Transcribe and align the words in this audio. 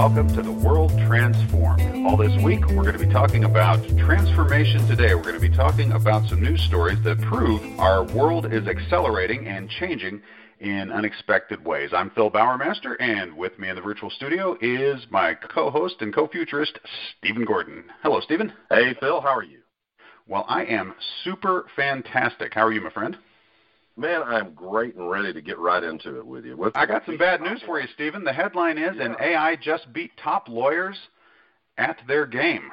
welcome 0.00 0.34
to 0.34 0.40
the 0.40 0.50
World 0.50 0.90
Transformed. 1.06 2.06
All 2.06 2.16
this 2.16 2.32
week, 2.42 2.66
we're 2.68 2.84
going 2.84 2.96
to 2.96 3.06
be 3.06 3.12
talking 3.12 3.44
about 3.44 3.86
transformation 3.98 4.86
today. 4.86 5.14
We're 5.14 5.24
going 5.24 5.34
to 5.34 5.40
be 5.46 5.54
talking 5.54 5.92
about 5.92 6.26
some 6.26 6.40
news 6.40 6.62
stories 6.62 6.96
that 7.04 7.20
prove 7.20 7.60
our 7.78 8.04
world 8.04 8.50
is 8.50 8.66
accelerating 8.66 9.46
and 9.46 9.68
changing 9.68 10.22
in 10.60 10.90
unexpected 10.90 11.62
ways. 11.66 11.90
I'm 11.94 12.08
Phil 12.12 12.30
Bowermaster, 12.30 12.96
and 12.98 13.36
with 13.36 13.58
me 13.58 13.68
in 13.68 13.76
the 13.76 13.82
virtual 13.82 14.08
studio 14.08 14.56
is 14.62 15.06
my 15.10 15.34
co 15.34 15.68
host 15.68 15.96
and 16.00 16.14
co 16.14 16.26
futurist, 16.28 16.78
Stephen 17.18 17.44
Gordon. 17.44 17.84
Hello, 18.02 18.20
Stephen. 18.20 18.54
Hey, 18.70 18.94
Phil, 19.00 19.20
how 19.20 19.36
are 19.36 19.44
you? 19.44 19.58
Well, 20.26 20.46
I 20.48 20.64
am 20.64 20.94
super 21.24 21.66
fantastic. 21.76 22.54
How 22.54 22.62
are 22.62 22.72
you, 22.72 22.80
my 22.80 22.88
friend? 22.88 23.18
Man, 24.00 24.22
I'm 24.22 24.54
great 24.54 24.94
and 24.94 25.10
ready 25.10 25.30
to 25.30 25.42
get 25.42 25.58
right 25.58 25.84
into 25.84 26.16
it 26.16 26.26
with 26.26 26.46
you. 26.46 26.56
What's 26.56 26.74
I 26.74 26.86
got 26.86 27.04
some 27.04 27.18
bad 27.18 27.42
news 27.42 27.60
for 27.66 27.78
you, 27.78 27.86
Stephen. 27.92 28.24
The 28.24 28.32
headline 28.32 28.78
is 28.78 28.96
Yeah. 28.96 29.04
An 29.04 29.16
AI 29.20 29.56
just 29.56 29.92
beat 29.92 30.10
top 30.16 30.48
lawyers 30.48 30.98
at 31.76 31.98
their 32.08 32.24
game. 32.24 32.72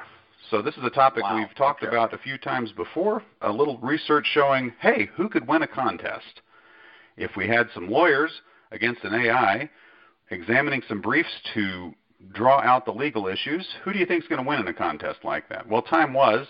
So, 0.50 0.62
this 0.62 0.74
is 0.78 0.84
a 0.84 0.90
topic 0.90 1.24
Wow, 1.24 1.36
we've 1.36 1.54
talked 1.54 1.82
okay. 1.82 1.94
about 1.94 2.14
a 2.14 2.18
few 2.18 2.38
times 2.38 2.72
before. 2.72 3.22
A 3.42 3.52
little 3.52 3.76
research 3.78 4.26
showing 4.32 4.72
hey, 4.80 5.10
who 5.16 5.28
could 5.28 5.46
win 5.46 5.62
a 5.62 5.66
contest? 5.66 6.40
If 7.18 7.36
we 7.36 7.46
had 7.46 7.68
some 7.74 7.90
lawyers 7.90 8.40
against 8.70 9.04
an 9.04 9.12
AI 9.12 9.68
examining 10.30 10.80
some 10.88 11.02
briefs 11.02 11.42
to 11.52 11.94
draw 12.32 12.60
out 12.60 12.86
the 12.86 12.92
legal 12.92 13.26
issues, 13.26 13.68
who 13.84 13.92
do 13.92 13.98
you 13.98 14.06
think 14.06 14.22
is 14.22 14.28
going 14.28 14.42
to 14.42 14.48
win 14.48 14.60
in 14.60 14.68
a 14.68 14.72
contest 14.72 15.24
like 15.24 15.46
that? 15.50 15.68
Well, 15.68 15.82
time 15.82 16.14
was 16.14 16.46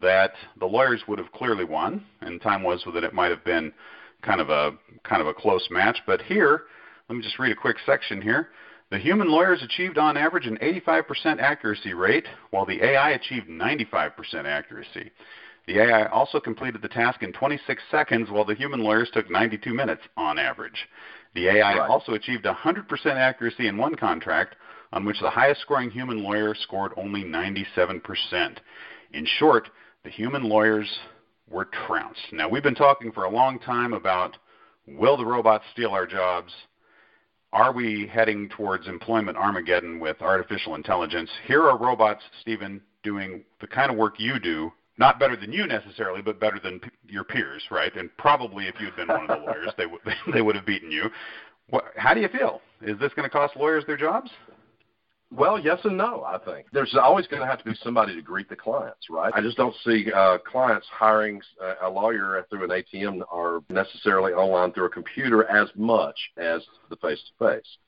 that 0.00 0.32
the 0.58 0.66
lawyers 0.66 1.02
would 1.06 1.18
have 1.18 1.30
clearly 1.32 1.64
won, 1.64 2.06
and 2.22 2.40
time 2.40 2.62
was 2.62 2.82
that 2.94 3.04
it 3.04 3.12
might 3.12 3.30
have 3.30 3.44
been 3.44 3.74
kind 4.22 4.40
of 4.40 4.50
a 4.50 4.72
kind 5.04 5.20
of 5.20 5.28
a 5.28 5.34
close 5.34 5.66
match. 5.70 5.98
But 6.06 6.22
here, 6.22 6.62
let 7.08 7.16
me 7.16 7.22
just 7.22 7.38
read 7.38 7.52
a 7.52 7.56
quick 7.56 7.76
section 7.84 8.22
here. 8.22 8.50
The 8.90 8.98
human 8.98 9.28
lawyers 9.30 9.62
achieved 9.62 9.96
on 9.96 10.16
average 10.16 10.46
an 10.46 10.58
85% 10.58 11.40
accuracy 11.40 11.94
rate, 11.94 12.26
while 12.50 12.66
the 12.66 12.84
AI 12.84 13.10
achieved 13.12 13.48
95% 13.48 14.44
accuracy. 14.44 15.10
The 15.66 15.78
AI 15.80 16.06
also 16.06 16.40
completed 16.40 16.82
the 16.82 16.88
task 16.88 17.22
in 17.22 17.32
26 17.32 17.82
seconds, 17.90 18.30
while 18.30 18.44
the 18.44 18.54
human 18.54 18.80
lawyers 18.80 19.10
took 19.12 19.30
92 19.30 19.72
minutes 19.72 20.02
on 20.16 20.38
average. 20.38 20.88
The 21.34 21.48
AI 21.48 21.78
Right. 21.78 21.88
also 21.90 22.12
achieved 22.12 22.44
100% 22.44 23.16
accuracy 23.16 23.68
in 23.68 23.78
one 23.78 23.94
contract, 23.94 24.56
on 24.92 25.04
which 25.06 25.20
the 25.20 25.30
highest 25.30 25.62
scoring 25.62 25.90
human 25.90 26.22
lawyer 26.22 26.54
scored 26.54 26.92
only 26.96 27.24
97%. 27.24 28.58
In 29.12 29.24
short, 29.24 29.70
the 30.04 30.10
human 30.10 30.42
lawyers 30.42 31.00
were 31.52 31.66
trounced. 31.86 32.20
Now, 32.32 32.48
we've 32.48 32.62
been 32.62 32.74
talking 32.74 33.12
for 33.12 33.24
a 33.24 33.30
long 33.30 33.58
time 33.58 33.92
about 33.92 34.36
will 34.86 35.16
the 35.16 35.26
robots 35.26 35.64
steal 35.72 35.90
our 35.90 36.06
jobs? 36.06 36.52
Are 37.52 37.72
we 37.72 38.06
heading 38.06 38.48
towards 38.48 38.88
employment 38.88 39.36
Armageddon 39.36 40.00
with 40.00 40.20
artificial 40.22 40.74
intelligence? 40.74 41.28
Here 41.46 41.62
are 41.68 41.76
robots, 41.76 42.22
Stephen, 42.40 42.80
doing 43.02 43.44
the 43.60 43.66
kind 43.66 43.90
of 43.90 43.98
work 43.98 44.14
you 44.18 44.38
do, 44.38 44.72
not 44.96 45.18
better 45.18 45.36
than 45.36 45.52
you 45.52 45.66
necessarily, 45.66 46.22
but 46.22 46.40
better 46.40 46.58
than 46.58 46.80
p- 46.80 46.90
your 47.08 47.24
peers, 47.24 47.62
right? 47.70 47.94
And 47.94 48.08
probably 48.16 48.68
if 48.68 48.74
you 48.80 48.86
had 48.86 48.96
been 48.96 49.08
one 49.08 49.28
of 49.28 49.28
the 49.28 49.44
lawyers, 49.44 49.70
they 49.76 49.86
would 49.86 50.00
they 50.34 50.40
would 50.40 50.56
have 50.56 50.64
beaten 50.64 50.90
you. 50.90 51.10
What, 51.68 51.84
how 51.96 52.14
do 52.14 52.20
you 52.20 52.28
feel? 52.28 52.60
Is 52.80 52.98
this 52.98 53.12
going 53.14 53.28
to 53.28 53.30
cost 53.30 53.56
lawyers 53.56 53.84
their 53.86 53.96
jobs? 53.96 54.30
Well, 55.34 55.58
yes 55.58 55.78
and 55.84 55.96
no, 55.96 56.24
I 56.24 56.38
think. 56.38 56.66
There's 56.72 56.94
always 56.94 57.26
going 57.26 57.40
to 57.40 57.46
have 57.46 57.58
to 57.58 57.64
be 57.64 57.74
somebody 57.82 58.14
to 58.14 58.20
greet 58.20 58.50
the 58.50 58.56
clients, 58.56 59.06
right? 59.08 59.32
I 59.34 59.40
just 59.40 59.56
don't 59.56 59.74
see 59.84 60.12
uh, 60.14 60.38
clients 60.38 60.86
hiring 60.92 61.40
uh, 61.62 61.74
a 61.82 61.88
lawyer 61.88 62.44
through 62.50 62.64
an 62.64 62.70
ATM 62.70 63.22
or 63.32 63.62
necessarily 63.70 64.32
online 64.32 64.72
through 64.72 64.86
a 64.86 64.90
computer 64.90 65.44
as 65.44 65.68
much 65.74 66.16
as 66.36 66.60
the 66.90 66.96
face-to-face. 66.96 67.78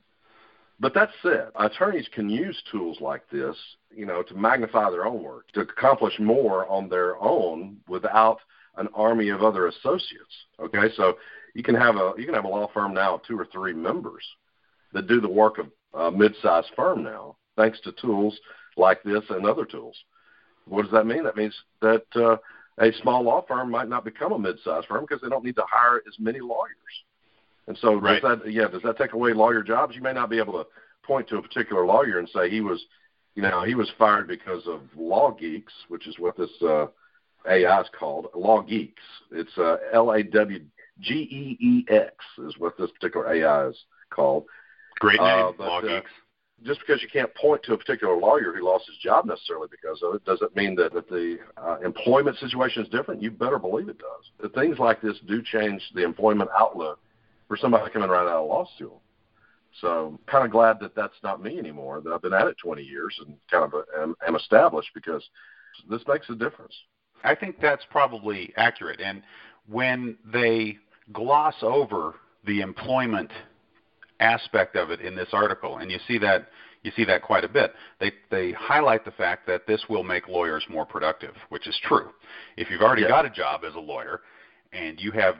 But 0.80 0.94
that 0.94 1.10
said, 1.22 1.48
attorneys 1.56 2.08
can 2.14 2.30
use 2.30 2.60
tools 2.72 2.98
like 3.00 3.28
this, 3.30 3.56
you 3.94 4.06
know, 4.06 4.22
to 4.22 4.34
magnify 4.34 4.90
their 4.90 5.04
own 5.04 5.22
work, 5.22 5.50
to 5.52 5.60
accomplish 5.60 6.18
more 6.18 6.66
on 6.68 6.88
their 6.88 7.22
own 7.22 7.76
without 7.88 8.38
an 8.76 8.88
army 8.94 9.28
of 9.28 9.42
other 9.42 9.68
associates. 9.68 10.34
Okay, 10.58 10.88
so 10.96 11.18
you 11.54 11.62
can 11.62 11.74
have 11.74 11.96
a 11.96 12.14
you 12.18 12.24
can 12.24 12.34
have 12.34 12.44
a 12.44 12.48
law 12.48 12.68
firm 12.74 12.92
now 12.92 13.14
of 13.14 13.22
two 13.22 13.38
or 13.38 13.46
three 13.52 13.72
members 13.72 14.24
that 14.92 15.06
do 15.06 15.20
the 15.20 15.28
work 15.28 15.58
of 15.58 15.68
a 15.96 16.10
mid-sized 16.10 16.70
firm 16.76 17.02
now, 17.02 17.36
thanks 17.56 17.80
to 17.80 17.92
tools 17.92 18.38
like 18.76 19.02
this 19.02 19.22
and 19.30 19.46
other 19.46 19.64
tools. 19.64 19.96
What 20.66 20.82
does 20.82 20.92
that 20.92 21.06
mean? 21.06 21.24
That 21.24 21.36
means 21.36 21.54
that 21.80 22.04
uh, 22.16 22.36
a 22.78 22.92
small 23.02 23.22
law 23.22 23.44
firm 23.46 23.70
might 23.70 23.88
not 23.88 24.04
become 24.04 24.32
a 24.32 24.38
mid-sized 24.38 24.86
firm 24.86 25.04
because 25.06 25.22
they 25.22 25.28
don't 25.28 25.44
need 25.44 25.56
to 25.56 25.64
hire 25.70 26.02
as 26.06 26.14
many 26.18 26.40
lawyers. 26.40 26.70
And 27.66 27.78
so, 27.78 27.94
Right. 27.94 28.20
does 28.20 28.38
that 28.40 28.50
yeah, 28.52 28.68
does 28.68 28.82
that 28.82 28.98
take 28.98 29.12
away 29.12 29.32
lawyer 29.32 29.62
jobs? 29.62 29.94
You 29.94 30.02
may 30.02 30.12
not 30.12 30.30
be 30.30 30.38
able 30.38 30.54
to 30.54 30.66
point 31.02 31.28
to 31.28 31.36
a 31.38 31.42
particular 31.42 31.86
lawyer 31.86 32.18
and 32.18 32.28
say 32.28 32.50
he 32.50 32.60
was, 32.60 32.84
you 33.34 33.42
know, 33.42 33.62
he 33.62 33.74
was 33.74 33.90
fired 33.98 34.26
because 34.26 34.66
of 34.66 34.80
LawGeex, 34.98 35.64
which 35.88 36.06
is 36.06 36.18
what 36.18 36.36
this 36.36 36.50
uh, 36.62 36.86
AI 37.48 37.80
is 37.80 37.88
called. 37.98 38.26
LawGeex. 38.34 38.94
It's 39.32 39.56
uh, 39.56 39.76
L 39.92 40.12
A 40.12 40.22
W 40.22 40.60
G 41.00 41.14
E 41.14 41.56
E 41.60 41.84
X 41.88 42.14
is 42.46 42.58
what 42.58 42.76
this 42.76 42.90
particular 42.90 43.32
AI 43.32 43.68
is 43.68 43.76
called 44.10 44.44
Great 45.00 45.20
Uh, 45.20 45.24
name, 45.46 45.54
but, 45.58 45.66
Law 45.66 45.78
uh, 45.78 46.00
Geeks. 46.00 46.10
just 46.64 46.80
because 46.80 47.02
you 47.02 47.08
can't 47.08 47.32
point 47.34 47.62
to 47.64 47.74
a 47.74 47.78
particular 47.78 48.16
lawyer 48.16 48.52
who 48.54 48.64
lost 48.64 48.86
his 48.86 48.96
job 48.98 49.26
necessarily 49.26 49.68
because 49.70 50.02
of 50.02 50.14
it 50.14 50.24
doesn't 50.24 50.54
mean 50.56 50.74
that, 50.76 50.92
that 50.94 51.08
the 51.08 51.38
uh, 51.56 51.78
employment 51.84 52.36
situation 52.38 52.82
is 52.82 52.88
different. 52.88 53.20
You 53.22 53.30
better 53.30 53.58
believe 53.58 53.88
it 53.88 53.98
does. 53.98 54.30
The 54.40 54.48
things 54.50 54.78
like 54.78 55.00
this 55.00 55.18
do 55.26 55.42
change 55.42 55.82
the 55.94 56.02
employment 56.04 56.50
outlook 56.56 57.00
for 57.48 57.56
somebody 57.56 57.90
coming 57.90 58.08
right 58.08 58.22
out 58.22 58.42
of 58.44 58.48
law 58.48 58.66
school. 58.76 59.02
So 59.80 60.18
kind 60.26 60.44
of 60.44 60.52
glad 60.52 60.78
that 60.80 60.94
that's 60.94 61.16
not 61.22 61.42
me 61.42 61.58
anymore. 61.58 62.00
That 62.00 62.12
I've 62.12 62.22
been 62.22 62.32
at 62.32 62.46
it 62.46 62.56
20 62.62 62.82
years 62.82 63.18
and 63.26 63.36
kind 63.50 63.64
of 63.64 63.74
uh, 63.74 64.02
am, 64.02 64.14
am 64.26 64.36
established 64.36 64.90
because 64.94 65.22
this 65.90 66.02
makes 66.06 66.30
a 66.30 66.34
difference. 66.34 66.74
I 67.24 67.34
think 67.34 67.60
that's 67.60 67.84
probably 67.90 68.52
accurate. 68.56 69.00
And 69.00 69.22
when 69.66 70.16
they 70.32 70.78
gloss 71.12 71.54
over 71.62 72.14
the 72.46 72.60
employment 72.60 73.30
aspect 74.20 74.76
of 74.76 74.90
it 74.90 75.00
in 75.00 75.14
this 75.14 75.28
article, 75.32 75.78
and 75.78 75.90
you 75.90 75.98
see 76.06 76.18
that 76.18 76.48
you 76.82 76.92
see 76.94 77.04
that 77.04 77.22
quite 77.22 77.44
a 77.44 77.48
bit. 77.48 77.74
They 77.98 78.12
they 78.30 78.52
highlight 78.52 79.04
the 79.04 79.10
fact 79.10 79.46
that 79.46 79.66
this 79.66 79.82
will 79.88 80.04
make 80.04 80.28
lawyers 80.28 80.64
more 80.68 80.84
productive, 80.84 81.34
which 81.48 81.66
is 81.66 81.78
true. 81.82 82.10
If 82.56 82.70
you've 82.70 82.82
already 82.82 83.02
Yeah. 83.02 83.08
got 83.08 83.24
a 83.24 83.30
job 83.30 83.64
as 83.64 83.74
a 83.74 83.80
lawyer 83.80 84.20
and 84.72 85.00
you 85.00 85.10
have 85.12 85.36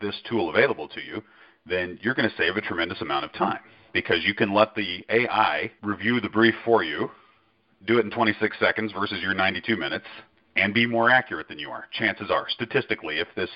this 0.00 0.20
tool 0.22 0.50
available 0.50 0.88
to 0.88 1.00
you, 1.02 1.22
then 1.66 1.98
you're 2.02 2.14
going 2.14 2.28
to 2.28 2.36
save 2.36 2.56
a 2.56 2.60
tremendous 2.60 3.00
amount 3.00 3.24
of 3.24 3.32
time 3.32 3.60
because 3.92 4.24
you 4.24 4.34
can 4.34 4.52
let 4.52 4.74
the 4.74 5.04
AI 5.08 5.70
review 5.82 6.20
the 6.20 6.28
brief 6.28 6.54
for 6.64 6.82
you, 6.84 7.10
do 7.86 7.98
it 7.98 8.04
in 8.04 8.10
26 8.10 8.58
seconds 8.58 8.92
versus 8.92 9.20
your 9.22 9.34
92 9.34 9.76
minutes, 9.76 10.06
and 10.56 10.74
be 10.74 10.86
more 10.86 11.10
accurate 11.10 11.48
than 11.48 11.58
you 11.58 11.70
are. 11.70 11.86
Chances 11.92 12.30
are, 12.30 12.48
statistically, 12.48 13.18
if 13.18 13.28
this 13.34 13.50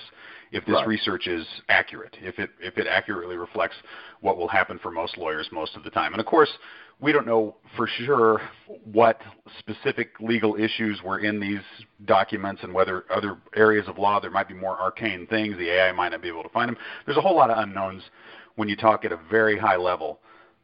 if 0.51 0.65
this 0.65 0.75
Right. 0.75 0.87
research 0.87 1.27
is 1.27 1.45
accurate, 1.69 2.17
if 2.21 2.39
it 2.39 2.49
if 2.59 2.77
it 2.77 2.87
accurately 2.87 3.37
reflects 3.37 3.75
what 4.21 4.37
will 4.37 4.47
happen 4.47 4.79
for 4.79 4.91
most 4.91 5.17
lawyers 5.17 5.51
most 5.51 5.75
of 5.75 5.83
the 5.83 5.89
time. 5.89 6.13
And 6.13 6.19
of 6.19 6.25
course, 6.25 6.51
we 6.99 7.11
don't 7.11 7.27
know 7.27 7.55
for 7.75 7.87
sure 7.87 8.41
what 8.83 9.21
specific 9.59 10.19
legal 10.19 10.55
issues 10.55 11.01
were 11.03 11.19
in 11.19 11.39
these 11.39 11.61
documents 12.05 12.63
and 12.63 12.73
whether 12.73 13.05
other 13.11 13.37
areas 13.55 13.87
of 13.87 13.97
law 13.97 14.19
there 14.19 14.31
might 14.31 14.47
be 14.47 14.53
more 14.53 14.77
arcane 14.79 15.27
things 15.27 15.57
the 15.57 15.69
AI 15.69 15.91
might 15.91 16.09
not 16.09 16.21
be 16.21 16.27
able 16.27 16.43
to 16.43 16.49
find 16.49 16.69
them. 16.69 16.77
There's 17.05 17.17
a 17.17 17.21
whole 17.21 17.35
lot 17.35 17.49
of 17.49 17.57
unknowns 17.57 18.03
when 18.55 18.67
you 18.67 18.75
talk 18.75 19.05
at 19.05 19.11
a 19.11 19.19
very 19.29 19.57
high 19.57 19.77
level 19.77 20.19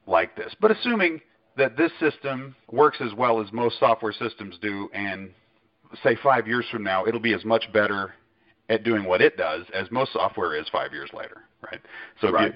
like 0.07 0.35
this. 0.35 0.53
But 0.59 0.71
assuming 0.71 1.21
that 1.57 1.77
this 1.77 1.91
system 1.99 2.55
works 2.69 2.99
as 2.99 3.13
well 3.13 3.39
as 3.39 3.51
most 3.53 3.79
software 3.79 4.11
systems 4.11 4.57
do 4.61 4.89
and 4.93 5.29
say 6.03 6.15
5 6.21 6.47
years 6.47 6.65
from 6.69 6.83
now 6.83 7.05
it'll 7.05 7.21
be 7.21 7.33
as 7.33 7.45
much 7.45 7.71
better 7.71 8.13
at 8.69 8.83
doing 8.83 9.05
what 9.05 9.21
it 9.21 9.37
does 9.37 9.63
as 9.73 9.89
most 9.91 10.13
software 10.13 10.55
is 10.55 10.67
5 10.69 10.91
years 10.91 11.11
later, 11.13 11.43
right? 11.61 11.79
So 12.19 12.35
if 12.35 12.41
you 12.41 12.53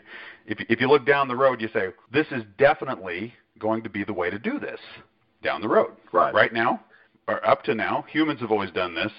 if 0.48 0.66
if 0.70 0.82
you 0.82 0.88
look 0.88 1.06
down 1.06 1.28
the 1.28 1.36
road 1.36 1.62
you 1.62 1.70
say 1.74 1.90
this 2.12 2.28
is 2.32 2.44
definitely 2.58 3.34
going 3.60 3.84
to 3.84 3.90
be 3.90 4.04
the 4.04 4.14
way 4.14 4.30
to 4.30 4.40
do 4.40 4.60
this 4.60 4.80
down 5.44 5.62
the 5.62 5.68
road. 5.68 5.92
Right. 6.12 6.34
Right 6.34 6.54
now 6.54 6.82
or 7.28 7.48
up 7.48 7.64
to 7.64 7.76
now 7.76 8.06
humans 8.12 8.40
have 8.42 8.52
always 8.52 8.72
done 8.72 8.96
this 8.96 9.12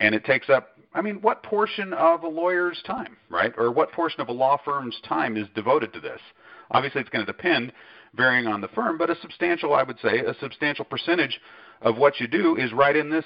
and 0.00 0.14
it 0.14 0.24
takes 0.24 0.48
up 0.48 0.78
I 0.94 1.02
mean 1.02 1.16
what 1.16 1.42
portion 1.42 1.92
of 1.92 2.22
a 2.22 2.28
lawyer's 2.28 2.80
time, 2.86 3.16
right? 3.28 3.52
Or 3.56 3.72
what 3.72 3.90
portion 3.90 4.20
of 4.20 4.28
a 4.28 4.32
law 4.32 4.58
firm's 4.64 5.00
time 5.06 5.36
is 5.36 5.48
devoted 5.54 5.92
to 5.94 6.00
this? 6.00 6.20
Obviously 6.70 7.00
it's 7.00 7.10
going 7.10 7.26
to 7.26 7.32
depend 7.32 7.72
varying 8.14 8.46
on 8.46 8.60
the 8.60 8.68
firm, 8.68 8.96
but 8.96 9.10
a 9.10 9.16
substantial 9.20 9.74
I 9.74 9.82
would 9.82 9.98
say 9.98 10.20
a 10.20 10.34
substantial 10.40 10.84
percentage 10.84 11.40
of 11.82 11.98
what 11.98 12.20
you 12.20 12.28
do 12.28 12.56
is 12.56 12.72
right 12.72 12.94
in 12.94 13.10
this 13.10 13.24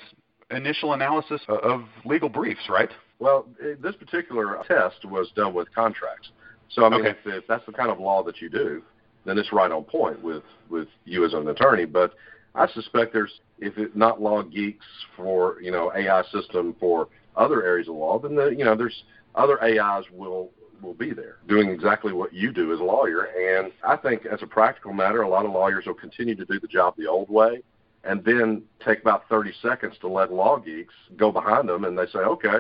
initial 0.51 0.95
analysis 0.95 1.41
of 1.49 1.85
legal 2.05 2.29
briefs, 2.29 2.69
right? 2.69 2.91
Well, 3.19 3.47
eh, 3.63 3.75
this 3.81 3.95
particular 3.97 4.59
test 4.67 5.05
was 5.05 5.31
done 5.35 5.55
with 5.55 5.73
contracts. 5.75 6.31
So 6.71 6.85
I 6.85 6.89
mean, 6.91 7.01
Okay. 7.01 7.11
if, 7.11 7.17
if 7.27 7.47
that's 7.47 7.65
the 7.67 7.73
kind 7.73 7.91
of 7.91 7.99
law 7.99 8.23
that 8.25 8.41
you 8.41 8.49
do, 8.49 8.83
then 9.25 9.39
it's 9.39 9.53
right 9.53 9.71
on 9.71 9.85
point 9.85 10.23
with 10.23 10.43
with 10.71 10.89
you 11.05 11.25
as 11.25 11.35
an 11.35 11.49
attorney. 11.49 11.85
But 11.85 12.15
I 12.55 12.67
suspect 12.69 13.13
there's 13.13 13.41
if 13.59 13.77
it's 13.79 13.95
not 13.97 14.21
LawGeex 14.21 14.79
for 15.17 15.61
you 15.61 15.71
know 15.71 15.93
AI 15.95 16.23
system 16.33 16.77
for 16.79 17.09
other 17.37 17.65
areas 17.65 17.89
of 17.89 17.95
law, 17.95 18.19
then 18.19 18.35
the, 18.35 18.49
you 18.49 18.65
know 18.65 18.75
there's 18.75 19.05
other 19.35 19.63
AIs 19.63 20.05
will 20.13 20.51
will 20.81 20.95
be 20.95 21.13
there 21.13 21.39
doing 21.49 21.71
exactly 21.71 22.13
what 22.13 22.33
you 22.33 22.53
do 22.53 22.73
as 22.73 22.81
a 22.81 22.85
lawyer. 22.85 23.25
And 23.25 23.73
I 23.87 23.97
think, 23.97 24.27
as 24.27 24.43
a 24.43 24.47
practical 24.47 24.93
matter, 24.93 25.23
a 25.23 25.29
lot 25.29 25.45
of 25.45 25.53
lawyers 25.53 25.87
will 25.87 25.95
continue 25.95 26.37
to 26.37 26.45
do 26.45 26.61
the 26.61 26.69
job 26.69 26.95
the 26.97 27.07
old 27.07 27.29
way 27.29 27.63
and 28.05 28.25
then 28.25 28.63
take 28.85 29.01
about 29.01 29.29
30 29.29 29.53
seconds 29.61 29.95
to 30.01 30.09
let 30.09 30.31
LawGeex 30.31 30.87
go 31.17 31.33
behind 31.33 31.69
them 31.69 31.85
and 31.85 31.99
they 31.99 32.07
say, 32.07 32.21
okay, 32.21 32.59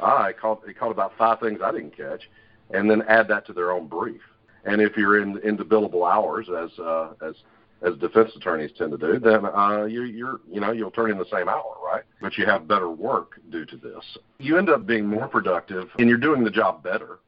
I 0.00 0.32
caught, 0.32 0.62
he 0.66 0.74
caught 0.74 0.90
about 0.90 1.12
five 1.16 1.40
things 1.40 1.60
I 1.62 1.72
didn't 1.72 1.96
catch, 1.96 2.28
and 2.70 2.90
then 2.90 3.02
add 3.08 3.28
that 3.28 3.46
to 3.46 3.52
their 3.52 3.70
own 3.70 3.86
brief. 3.86 4.20
And 4.64 4.80
if 4.80 4.96
you're 4.96 5.20
in 5.20 5.38
into 5.44 5.64
billable 5.64 6.10
hours, 6.10 6.48
as 6.48 6.78
uh, 6.78 7.12
as 7.26 7.34
as 7.82 7.98
defense 7.98 8.30
attorneys 8.34 8.70
tend 8.78 8.92
to 8.92 8.98
do, 8.98 9.18
then 9.18 9.44
uh, 9.44 9.84
you, 9.84 10.02
you're 10.04 10.40
you 10.50 10.60
know 10.60 10.72
you'll 10.72 10.90
turn 10.90 11.10
in 11.10 11.18
the 11.18 11.26
same 11.30 11.48
hour, 11.48 11.76
right? 11.84 12.02
But 12.20 12.38
you 12.38 12.46
have 12.46 12.66
better 12.66 12.90
work 12.90 13.40
due 13.50 13.66
to 13.66 13.76
this. 13.76 14.18
You 14.38 14.56
end 14.56 14.70
up 14.70 14.86
being 14.86 15.06
more 15.06 15.28
productive, 15.28 15.88
and 15.98 16.08
you're 16.08 16.18
doing 16.18 16.44
the 16.44 16.50
job 16.50 16.82
better. 16.82 17.18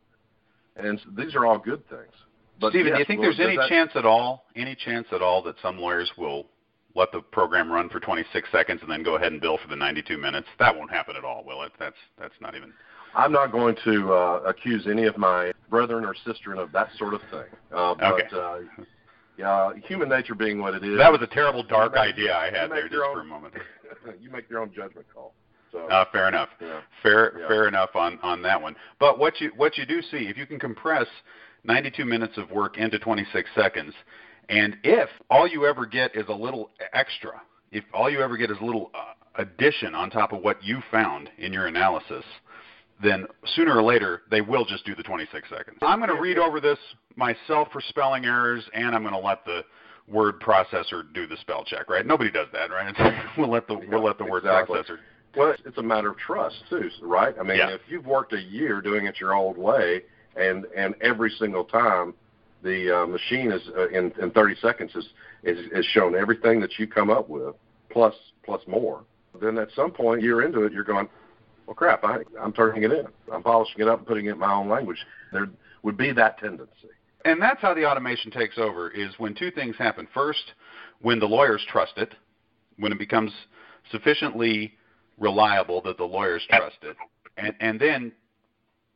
And 0.77 1.01
these 1.17 1.35
are 1.35 1.47
all 1.47 1.59
good 1.59 1.87
things. 1.89 2.13
But 2.61 2.71
Stephen, 2.71 2.89
yes, 2.89 2.97
do 2.97 3.01
you 3.01 3.05
think 3.05 3.21
there's 3.21 3.41
any 3.41 3.57
that... 3.57 3.69
chance 3.69 3.91
at 3.95 4.07
all, 4.07 4.47
any 4.57 4.75
chance 4.75 5.07
at 5.13 5.21
all 5.21 5.43
that 5.43 5.57
some 5.63 5.79
lawyers 5.79 6.11
will 6.17 6.47
let 6.97 7.13
the 7.13 7.21
program 7.21 7.71
run 7.71 7.89
for 7.89 8.01
26 8.01 8.49
seconds 8.51 8.81
and 8.83 8.91
then 8.91 9.03
go 9.03 9.17
ahead 9.17 9.33
and 9.33 9.41
bill 9.41 9.59
for 9.59 9.69
the 9.69 9.77
92 9.77 10.17
minutes? 10.17 10.49
That 10.59 10.75
won't 10.75 10.91
happen 10.91 11.15
at 11.17 11.25
all, 11.25 11.45
will 11.45 11.63
it? 11.63 11.73
That's 11.79 11.97
that's 12.19 12.35
not 12.41 12.55
even. 12.57 12.73
I'm 13.15 13.33
not 13.33 13.53
going 13.53 13.77
to 13.85 14.13
uh, 14.13 14.43
accuse 14.47 14.87
any 14.91 15.05
of 15.05 15.17
my 15.17 15.53
brethren 15.71 16.05
or 16.05 16.15
sistren 16.27 16.59
of 16.59 16.73
that 16.73 16.89
sort 16.99 17.15
of 17.15 17.21
thing. 17.31 17.47
Uh, 17.75 17.95
but, 17.95 18.13
okay. 18.13 18.25
Uh, 18.33 18.85
yeah, 19.39 19.73
human 19.87 20.09
nature 20.09 20.35
being 20.35 20.61
what 20.61 20.75
it 20.75 20.83
is. 20.83 20.97
That 20.99 21.13
was 21.13 21.21
a 21.23 21.27
terrible 21.27 21.63
dark 21.63 21.93
make, 21.93 22.15
idea 22.15 22.35
I 22.35 22.47
had 22.47 22.71
there 22.71 22.89
just 22.89 23.01
own, 23.07 23.15
for 23.15 23.21
a 23.21 23.25
moment. 23.25 23.55
you 24.21 24.31
make 24.31 24.49
your 24.49 24.61
own 24.61 24.73
judgment 24.75 25.07
call. 25.13 25.35
So, 25.73 25.87
uh, 25.89 26.05
fair 26.11 26.29
enough. 26.29 26.49
Yeah. 26.61 26.81
Fair 27.03 27.39
yeah. 27.39 27.49
fair 27.49 27.69
enough 27.69 27.91
on 27.95 28.19
on 28.23 28.41
that 28.43 28.61
one. 28.61 28.77
But 28.99 29.19
what 29.19 29.41
you 29.41 29.53
what 29.57 29.77
you 29.77 29.85
do 29.85 30.01
see, 30.03 30.29
if 30.29 30.37
you 30.37 30.47
can 30.47 30.59
compress 30.59 31.07
92 31.65 32.05
minutes 32.05 32.39
of 32.39 32.51
work 32.51 32.79
into 32.79 32.99
26 32.99 33.51
seconds, 33.55 33.93
and 34.49 34.77
if 34.85 35.09
all 35.31 35.47
you 35.47 35.67
ever 35.67 35.87
get 35.87 36.15
is 36.15 36.25
a 36.29 36.35
little 36.35 36.71
extra, 36.93 37.41
if 37.73 37.85
all 37.93 38.11
you 38.11 38.23
ever 38.23 38.37
get 38.37 38.51
is 38.51 38.57
a 38.61 38.65
little 38.65 38.91
uh, 38.95 39.43
addition 39.43 39.95
on 39.95 40.11
top 40.11 40.33
of 40.33 40.43
what 40.43 40.63
you 40.63 40.79
found 40.91 41.31
in 41.39 41.53
your 41.53 41.67
analysis, 41.67 42.25
then 43.03 43.27
sooner 43.55 43.77
or 43.77 43.83
later 43.83 44.23
they 44.31 44.41
will 44.41 44.65
just 44.65 44.85
do 44.87 44.95
the 44.95 45.03
26 45.03 45.49
seconds. 45.49 45.79
I'm 45.83 45.99
going 45.99 46.15
to 46.15 46.21
read 46.21 46.39
over 46.39 46.61
this 46.61 46.79
myself 47.17 47.69
for 47.73 47.81
spelling 47.89 48.25
errors, 48.25 48.65
and 48.73 48.95
I'm 48.95 49.03
going 49.03 49.15
to 49.15 49.21
let 49.21 49.45
the 49.45 49.63
word 50.09 50.41
processor 50.41 51.03
do 51.13 51.27
the 51.27 51.37
spell 51.41 51.65
check. 51.65 51.91
Right? 51.91 52.07
Nobody 52.07 52.31
does 52.31 52.49
that, 52.53 52.71
right? 52.71 52.95
we'll 53.39 53.51
let 53.51 53.67
the 53.67 53.81
we'll 53.89 54.05
let 54.05 54.19
the 54.19 54.25
word 54.25 54.45
exactly. 54.45 54.79
processor. 54.79 54.99
Well, 55.37 55.55
it's 55.67 55.77
a 55.77 55.83
matter 55.83 56.11
of 56.11 56.17
trust 56.17 56.57
too, 56.71 56.89
right? 57.03 57.35
I 57.39 57.43
mean, 57.43 57.59
yeah. 57.59 57.69
if 57.69 57.83
you've 57.89 58.07
worked 58.07 58.33
a 58.33 58.41
year 58.41 58.81
doing 58.81 59.05
it 59.07 59.21
your 59.21 59.35
old 59.35 59.59
way, 59.59 60.03
and 60.37 60.65
and 60.77 60.95
every 61.03 61.31
single 61.39 61.65
time 61.65 62.15
the 62.67 63.03
uh, 63.03 63.07
machine 63.07 63.53
is 63.53 63.63
uh, 63.77 63.89
in 63.89 64.13
in 64.21 64.31
30 64.33 64.57
seconds 64.61 64.91
is, 64.95 65.07
is 65.45 65.59
is 65.73 65.85
shown 65.87 66.15
everything 66.15 66.61
that 66.61 66.79
you 66.79 66.87
come 66.87 67.11
up 67.11 67.29
with 67.29 67.55
plus 67.91 68.15
plus 68.45 68.61
more, 68.67 69.05
then 69.41 69.59
at 69.59 69.69
some 69.75 69.91
point 69.91 70.23
you're 70.23 70.43
into 70.43 70.65
it, 70.65 70.73
you're 70.73 70.85
going, 70.85 71.09
well, 71.67 71.75
crap, 71.75 72.05
I, 72.05 72.19
I'm 72.41 72.53
turning 72.53 72.85
it 72.85 72.93
in. 72.93 73.07
I'm 73.33 73.43
polishing 73.43 73.81
it 73.81 73.89
up 73.89 73.99
and 73.99 74.07
putting 74.07 74.27
it 74.27 74.33
in 74.33 74.39
my 74.39 74.53
own 74.53 74.69
language. 74.69 74.99
There 75.33 75.49
would 75.83 75.97
be 75.97 76.13
that 76.13 76.39
tendency. 76.39 76.89
And 77.25 77.43
that's 77.43 77.61
how 77.61 77.75
the 77.75 77.85
automation 77.85 78.31
takes 78.31 78.57
over 78.57 78.91
is 78.91 79.11
when 79.19 79.35
two 79.35 79.51
things 79.51 79.75
happen. 79.77 80.07
First, 80.15 80.53
when 81.01 81.19
the 81.19 81.27
lawyers 81.27 81.65
trust 81.69 81.95
it, 81.97 82.15
when 82.79 82.93
it 82.93 82.99
becomes 82.99 83.33
sufficiently 83.91 84.75
reliable 85.19 85.81
that 85.83 85.97
the 85.97 86.05
lawyers 86.05 86.43
trust 86.49 86.77
it, 86.83 86.97
and, 87.37 87.55
and 87.61 87.81
then 87.81 88.13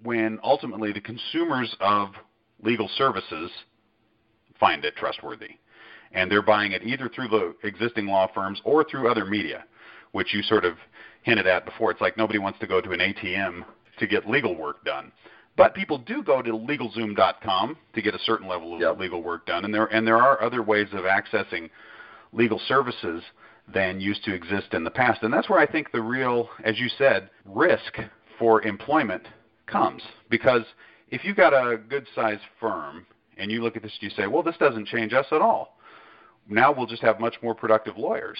when 0.02 0.38
ultimately 0.44 0.92
the 0.92 1.00
consumers 1.00 1.74
of 1.80 2.10
legal 2.62 2.88
services 2.96 3.50
find 4.58 4.84
it 4.84 4.96
trustworthy. 4.96 5.50
And 6.12 6.30
they're 6.30 6.42
buying 6.42 6.72
it 6.72 6.82
either 6.82 7.08
through 7.08 7.28
the 7.28 7.54
existing 7.62 8.06
law 8.06 8.28
firms 8.34 8.60
or 8.64 8.84
through 8.84 9.10
other 9.10 9.24
media, 9.24 9.64
which 10.12 10.34
you 10.34 10.42
sort 10.42 10.64
of 10.64 10.74
hinted 11.22 11.46
at 11.46 11.64
before. 11.64 11.90
It's 11.90 12.00
like 12.00 12.16
nobody 12.16 12.38
wants 12.38 12.58
to 12.60 12.66
go 12.66 12.80
to 12.80 12.90
an 12.92 13.00
ATM 13.00 13.64
to 13.98 14.06
get 14.06 14.28
legal 14.28 14.56
work 14.56 14.84
done. 14.84 15.12
But 15.56 15.74
people 15.74 15.98
do 15.98 16.22
go 16.22 16.42
to 16.42 16.50
LegalZoom.com 16.52 17.76
to 17.94 18.02
get 18.02 18.14
a 18.14 18.18
certain 18.20 18.48
level 18.48 18.74
of 18.74 18.80
yep. 18.80 18.98
legal 18.98 19.22
work 19.22 19.46
done, 19.46 19.64
and 19.64 19.74
there 19.74 19.86
and 19.86 20.06
there 20.06 20.16
are 20.16 20.42
other 20.42 20.62
ways 20.62 20.88
of 20.92 21.00
accessing 21.00 21.68
legal 22.32 22.60
services 22.66 23.22
than 23.72 24.00
used 24.00 24.24
to 24.24 24.34
exist 24.34 24.72
in 24.72 24.84
the 24.84 24.90
past. 24.90 25.22
And 25.22 25.32
that's 25.32 25.48
where 25.48 25.58
I 25.58 25.66
think 25.66 25.92
the 25.92 26.00
real, 26.00 26.48
as 26.64 26.78
you 26.78 26.88
said, 26.96 27.30
risk 27.44 27.98
for 28.38 28.62
employment 28.62 29.26
comes. 29.66 30.02
Because 30.28 30.62
if 31.10 31.24
you've 31.24 31.36
got 31.36 31.52
a 31.52 31.76
good 31.76 32.06
sized 32.14 32.42
firm 32.58 33.06
and 33.36 33.50
you 33.50 33.62
look 33.62 33.76
at 33.76 33.82
this 33.82 33.92
and 34.00 34.10
you 34.10 34.16
say, 34.16 34.26
well, 34.26 34.42
this 34.42 34.56
doesn't 34.58 34.86
change 34.86 35.12
us 35.12 35.26
at 35.32 35.40
all. 35.40 35.76
Now 36.48 36.72
we'll 36.72 36.86
just 36.86 37.02
have 37.02 37.20
much 37.20 37.36
more 37.42 37.54
productive 37.54 37.96
lawyers. 37.96 38.38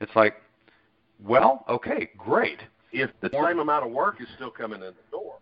It's 0.00 0.14
like, 0.14 0.34
well, 1.22 1.64
okay, 1.68 2.10
great. 2.16 2.60
If 2.92 3.10
the 3.20 3.30
same 3.32 3.58
amount 3.58 3.86
of 3.86 3.92
work 3.92 4.20
is 4.20 4.26
still 4.34 4.50
coming 4.50 4.80
in 4.80 4.86
the 4.86 5.10
door, 5.10 5.36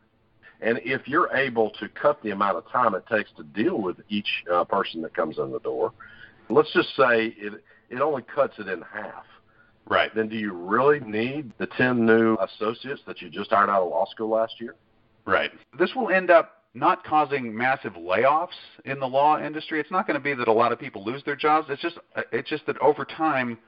and 0.60 0.80
if 0.84 1.06
you're 1.06 1.34
able 1.34 1.70
to 1.78 1.88
cut 1.88 2.22
the 2.22 2.30
amount 2.30 2.56
of 2.56 2.68
time 2.68 2.94
it 2.94 3.04
takes 3.06 3.30
to 3.36 3.44
deal 3.44 3.80
with 3.80 3.96
each 4.08 4.28
uh, 4.52 4.64
person 4.64 5.00
that 5.02 5.14
comes 5.14 5.38
in 5.38 5.52
the 5.52 5.60
door, 5.60 5.92
let's 6.50 6.72
just 6.72 6.88
say 6.96 7.34
it 7.38 7.62
it 7.90 8.00
only 8.00 8.22
cuts 8.22 8.54
it 8.58 8.68
in 8.68 8.82
half. 8.82 9.24
Right. 9.88 10.14
Then 10.14 10.28
do 10.28 10.36
you 10.36 10.52
really 10.52 11.00
need 11.00 11.52
the 11.58 11.66
10 11.66 12.04
new 12.04 12.36
associates 12.36 13.00
that 13.06 13.22
you 13.22 13.30
just 13.30 13.50
hired 13.50 13.70
out 13.70 13.82
of 13.82 13.88
law 13.88 14.04
school 14.10 14.28
last 14.28 14.60
year? 14.60 14.74
Right. 15.24 15.50
This 15.78 15.94
will 15.94 16.10
end 16.10 16.30
up 16.30 16.57
not 16.78 17.04
causing 17.04 17.56
massive 17.56 17.94
layoffs 17.94 18.48
in 18.84 19.00
the 19.00 19.06
law 19.06 19.40
industry. 19.40 19.80
It's 19.80 19.90
not 19.90 20.06
going 20.06 20.18
to 20.18 20.22
be 20.22 20.34
that 20.34 20.48
a 20.48 20.52
lot 20.52 20.72
of 20.72 20.78
people 20.78 21.04
lose 21.04 21.22
their 21.24 21.36
jobs. 21.36 21.68
It's 21.70 21.82
just 21.82 21.98
it's 22.32 22.48
just 22.48 22.66
that 22.66 22.78
over 22.78 23.04
time 23.04 23.58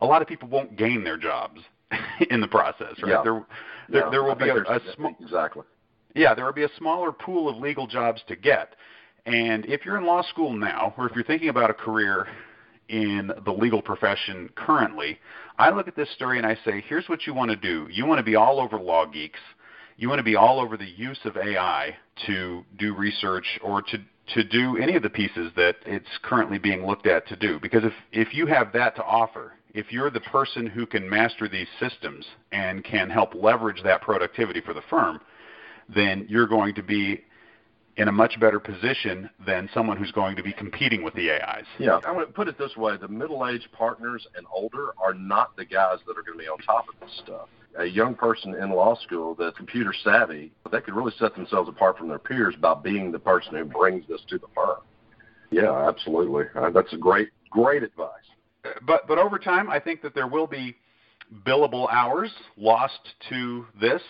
a 0.00 0.06
lot 0.06 0.22
of 0.22 0.28
people 0.28 0.48
won't 0.48 0.76
gain 0.76 1.04
their 1.04 1.16
jobs 1.16 1.60
in 2.30 2.40
the 2.40 2.48
process, 2.48 2.94
right? 3.02 3.10
Yeah. 3.10 3.22
There, 3.22 3.46
there, 3.88 4.04
yeah. 4.04 4.10
there 4.10 4.22
will 4.22 4.34
be 4.34 4.48
a, 4.48 4.56
a 4.56 4.80
small 4.94 5.14
exactly. 5.20 5.62
Yeah, 6.14 6.34
there 6.34 6.44
will 6.44 6.52
be 6.52 6.64
a 6.64 6.70
smaller 6.78 7.12
pool 7.12 7.48
of 7.48 7.56
legal 7.56 7.86
jobs 7.86 8.22
to 8.28 8.36
get. 8.36 8.74
And 9.26 9.66
if 9.66 9.84
you're 9.84 9.98
in 9.98 10.06
law 10.06 10.22
school 10.22 10.52
now, 10.52 10.94
or 10.96 11.06
if 11.08 11.14
you're 11.14 11.24
thinking 11.24 11.50
about 11.50 11.70
a 11.70 11.74
career 11.74 12.26
in 12.88 13.30
the 13.44 13.52
legal 13.52 13.82
profession 13.82 14.48
currently, 14.56 15.18
I 15.58 15.70
look 15.70 15.86
at 15.86 15.96
this 15.96 16.10
story 16.12 16.38
and 16.38 16.46
I 16.46 16.56
say, 16.64 16.82
here's 16.88 17.08
what 17.08 17.26
you 17.26 17.34
want 17.34 17.50
to 17.50 17.56
do. 17.56 17.86
You 17.90 18.06
want 18.06 18.18
to 18.18 18.22
be 18.22 18.36
all 18.36 18.58
over 18.58 18.78
LawGeex. 18.78 19.32
You 19.98 20.08
want 20.08 20.20
to 20.20 20.24
be 20.24 20.36
all 20.36 20.60
over 20.60 20.76
the 20.76 20.88
use 20.88 21.18
of 21.24 21.36
AI 21.36 21.96
to 22.26 22.64
do 22.78 22.94
research 22.94 23.58
or 23.62 23.82
to 23.82 23.98
to 24.34 24.44
do 24.44 24.76
any 24.76 24.94
of 24.94 25.02
the 25.02 25.10
pieces 25.10 25.50
that 25.56 25.76
it's 25.86 26.06
currently 26.22 26.58
being 26.58 26.86
looked 26.86 27.06
at 27.06 27.26
to 27.28 27.36
do. 27.36 27.58
Because 27.60 27.82
if, 27.82 27.92
if 28.12 28.34
you 28.34 28.46
have 28.46 28.72
that 28.74 28.94
to 28.96 29.02
offer, 29.02 29.54
if 29.72 29.90
you're 29.90 30.10
the 30.10 30.20
person 30.20 30.66
who 30.66 30.84
can 30.86 31.08
master 31.08 31.48
these 31.48 31.66
systems 31.80 32.26
and 32.52 32.84
can 32.84 33.08
help 33.08 33.34
leverage 33.34 33.82
that 33.84 34.02
productivity 34.02 34.60
for 34.60 34.74
the 34.74 34.82
firm, 34.90 35.20
then 35.88 36.26
you're 36.28 36.46
going 36.46 36.74
to 36.74 36.82
be 36.82 37.24
in 37.96 38.08
a 38.08 38.12
much 38.12 38.38
better 38.38 38.60
position 38.60 39.28
than 39.44 39.68
someone 39.74 39.96
who's 39.96 40.12
going 40.12 40.36
to 40.36 40.42
be 40.42 40.52
competing 40.52 41.02
with 41.02 41.14
the 41.14 41.30
AIs. 41.30 41.64
Yeah, 41.78 41.98
I'm 42.06 42.14
going 42.14 42.26
to 42.26 42.32
put 42.32 42.48
it 42.48 42.56
this 42.58 42.76
way: 42.76 42.96
the 42.96 43.08
middle-aged 43.08 43.72
partners 43.72 44.26
and 44.36 44.46
older 44.54 44.92
are 45.02 45.14
not 45.14 45.56
the 45.56 45.64
guys 45.64 45.98
that 46.06 46.16
are 46.16 46.22
going 46.22 46.38
to 46.38 46.44
be 46.44 46.48
on 46.48 46.58
top 46.58 46.86
of 46.88 47.00
this 47.00 47.18
stuff. 47.24 47.48
A 47.78 47.86
young 47.86 48.14
person 48.14 48.54
in 48.54 48.70
law 48.70 48.96
school 49.02 49.34
that's 49.38 49.56
computer 49.56 49.94
savvy, 50.04 50.52
they 50.70 50.80
could 50.80 50.94
really 50.94 51.12
set 51.18 51.34
themselves 51.34 51.68
apart 51.68 51.96
from 51.96 52.08
their 52.08 52.18
peers 52.18 52.54
by 52.60 52.74
being 52.74 53.12
the 53.12 53.18
person 53.18 53.54
who 53.54 53.64
brings 53.64 54.06
this 54.08 54.20
to 54.28 54.38
the 54.38 54.46
firm. 54.54 54.78
Yeah, 55.50 55.88
absolutely. 55.88 56.44
Uh, 56.54 56.70
that's 56.70 56.92
a 56.92 56.96
great, 56.96 57.28
great 57.50 57.82
advice 57.82 58.12
but 58.86 59.06
but 59.06 59.18
over 59.18 59.38
time, 59.38 59.70
I 59.70 59.78
think 59.78 60.02
that 60.02 60.14
there 60.14 60.26
will 60.26 60.46
be 60.46 60.76
billable 61.46 61.88
hours 61.90 62.30
lost 62.56 63.00
to 63.28 63.66
this 63.80 64.02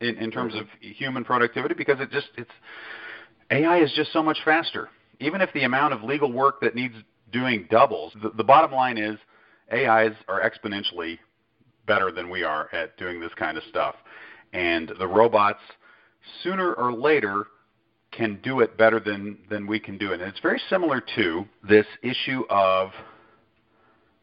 in, 0.00 0.16
in 0.16 0.30
terms 0.30 0.54
of 0.54 0.66
human 0.80 1.24
productivity 1.24 1.74
because 1.74 2.00
it 2.00 2.10
just 2.10 2.28
it's 2.36 2.50
AI 3.50 3.78
is 3.78 3.92
just 3.94 4.12
so 4.12 4.22
much 4.22 4.38
faster. 4.44 4.88
Even 5.20 5.40
if 5.40 5.52
the 5.54 5.64
amount 5.64 5.94
of 5.94 6.02
legal 6.02 6.32
work 6.32 6.60
that 6.60 6.74
needs 6.74 6.94
doing 7.32 7.66
doubles, 7.70 8.12
the, 8.22 8.30
the 8.30 8.44
bottom 8.44 8.72
line 8.72 8.98
is 8.98 9.18
AIs 9.72 10.12
are 10.28 10.40
exponentially 10.40 11.18
better 11.86 12.10
than 12.10 12.30
we 12.30 12.42
are 12.42 12.68
at 12.72 12.96
doing 12.96 13.20
this 13.20 13.32
kind 13.36 13.56
of 13.56 13.64
stuff. 13.68 13.94
And 14.52 14.92
the 14.98 15.06
robots, 15.06 15.60
sooner 16.42 16.72
or 16.74 16.92
later, 16.92 17.46
can 18.12 18.40
do 18.42 18.60
it 18.60 18.78
better 18.78 19.00
than, 19.00 19.38
than 19.50 19.66
we 19.66 19.78
can 19.78 19.98
do 19.98 20.12
it. 20.12 20.20
And 20.20 20.30
it's 20.30 20.40
very 20.40 20.60
similar 20.70 21.02
to 21.16 21.44
this 21.68 21.86
issue 22.02 22.44
of 22.48 22.90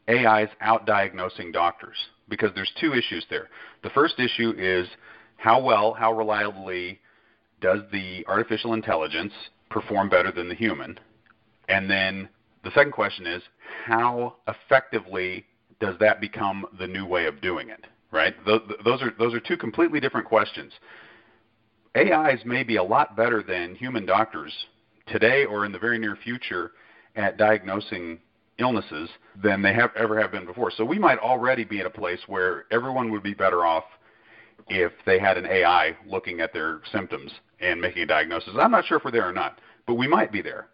AIs 0.10 0.50
outdiagnosing 0.66 1.54
doctors 1.54 1.96
because 2.30 2.52
there's 2.56 2.72
two 2.80 2.94
issues 2.94 3.26
there. 3.30 3.50
The 3.84 3.90
first 3.92 4.20
issue 4.20 4.54
is 4.58 4.88
how 5.38 5.62
well, 5.62 5.94
how 5.94 6.14
reliably 6.14 7.00
does 7.62 7.82
the 7.92 8.26
artificial 8.28 8.74
intelligence 8.74 9.34
perform 9.70 10.10
better 10.10 10.32
than 10.32 10.50
the 10.50 10.56
human? 10.56 11.00
And 11.70 11.90
then 11.90 12.30
the 12.64 12.72
second 12.72 12.92
question 12.92 13.28
is 13.28 13.42
how 13.86 14.36
effectively 14.48 15.46
does 15.84 16.00
that 16.00 16.22
become 16.22 16.66
the 16.80 16.88
new 16.88 17.06
way 17.06 17.26
of 17.26 17.42
doing 17.42 17.70
it? 17.70 17.86
Right? 18.10 18.34
Those 18.46 19.02
are 19.02 19.12
those 19.20 19.34
are 19.34 19.40
two 19.42 19.58
completely 19.58 20.00
different 20.00 20.28
questions. 20.28 20.72
AIs 21.98 22.40
may 22.46 22.64
be 22.64 22.78
a 22.78 22.84
lot 22.84 23.18
better 23.18 23.44
than 23.44 23.76
human 23.76 24.06
doctors 24.06 24.54
today 25.08 25.44
or 25.46 25.66
in 25.66 25.74
the 25.74 25.80
very 25.80 26.00
near 26.00 26.16
future 26.16 26.72
at 27.18 27.38
diagnosing 27.38 28.20
illnesses 28.60 29.10
than 29.44 29.62
they 29.62 29.74
have 29.74 29.92
ever 29.98 30.20
have 30.20 30.32
been 30.32 30.46
before. 30.46 30.72
So 30.72 30.86
we 30.86 30.98
might 30.98 31.20
already 31.20 31.66
be 31.66 31.82
at 31.82 31.86
a 31.86 31.90
place 31.90 32.20
where 32.28 32.66
everyone 32.72 33.12
would 33.12 33.24
be 33.24 33.34
better 33.34 33.66
off 33.66 33.84
if 34.70 34.94
they 35.06 35.20
had 35.20 35.38
an 35.38 35.46
AI 35.46 35.98
looking 36.08 36.40
at 36.40 36.54
their 36.54 36.80
symptoms 36.92 37.32
and 37.60 37.82
making 37.82 38.04
a 38.04 38.06
diagnosis. 38.06 38.54
I'm 38.58 38.72
not 38.72 38.86
sure 38.86 38.98
if 39.00 39.04
we're 39.04 39.12
there 39.12 39.28
or 39.28 39.34
not, 39.34 39.60
but 39.86 39.96
we 39.96 40.08
might 40.08 40.32
be 40.32 40.42
there. 40.42 40.68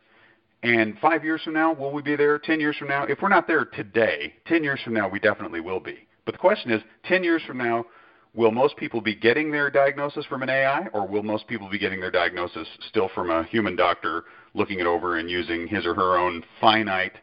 And 0.61 0.97
five 0.99 1.23
years 1.23 1.41
from 1.43 1.53
now, 1.53 1.73
will 1.73 1.91
we 1.91 2.01
be 2.01 2.15
there? 2.15 2.37
Ten 2.37 2.59
years 2.59 2.75
from 2.77 2.89
now? 2.89 3.03
If 3.03 3.21
we're 3.21 3.29
not 3.29 3.47
there 3.47 3.65
today, 3.65 4.33
ten 4.45 4.63
years 4.63 4.81
from 4.83 4.93
now, 4.93 5.07
we 5.07 5.19
definitely 5.19 5.61
will 5.61 5.79
be. 5.79 6.07
But 6.25 6.33
the 6.33 6.39
question 6.39 6.71
is, 6.71 6.81
ten 7.05 7.23
years 7.23 7.41
from 7.47 7.57
now, 7.57 7.85
will 8.33 8.51
most 8.51 8.75
people 8.75 8.99
be 8.99 9.15
getting 9.15 9.51
their 9.51 9.69
diagnosis 9.69 10.25
from 10.25 10.43
an 10.43 10.49
AI, 10.49 10.87
or 10.93 11.07
will 11.07 11.23
most 11.23 11.47
people 11.47 11.69
be 11.69 11.79
getting 11.79 12.01
their 12.01 12.11
diagnosis 12.11 12.67
still 12.89 13.09
from 13.15 13.29
a 13.29 13.43
human 13.45 13.75
doctor 13.75 14.25
looking 14.53 14.79
it 14.79 14.85
over 14.85 15.17
and 15.17 15.29
using 15.29 15.67
his 15.67 15.85
or 15.85 15.93
her 15.93 16.17
own 16.17 16.43
finite 16.59 17.13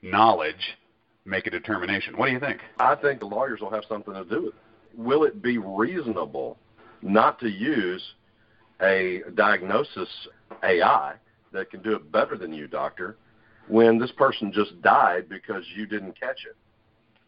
knowledge 0.00 0.78
make 1.26 1.46
a 1.46 1.50
determination? 1.50 2.16
What 2.16 2.26
do 2.26 2.32
you 2.32 2.40
think? 2.40 2.60
I 2.78 2.94
think 2.94 3.20
the 3.20 3.26
lawyers 3.26 3.60
will 3.60 3.70
have 3.70 3.84
something 3.88 4.14
to 4.14 4.24
do 4.24 4.42
with 4.42 4.54
it. 4.54 4.60
Will 4.96 5.24
it 5.24 5.42
be 5.42 5.58
reasonable 5.58 6.56
not 7.02 7.38
to 7.40 7.48
use 7.48 8.02
a 8.80 9.20
diagnosis 9.34 10.08
AI 10.62 11.14
that 11.56 11.70
can 11.70 11.82
do 11.82 11.94
it 11.94 12.10
better 12.12 12.36
than 12.36 12.52
you, 12.52 12.66
doctor, 12.66 13.16
when 13.68 13.98
this 13.98 14.12
person 14.12 14.52
just 14.52 14.80
died 14.82 15.28
because 15.28 15.64
you 15.74 15.86
didn't 15.86 16.18
catch 16.18 16.44
it? 16.48 16.56